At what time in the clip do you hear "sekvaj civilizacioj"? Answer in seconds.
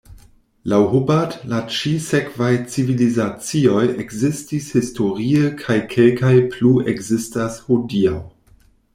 2.05-3.83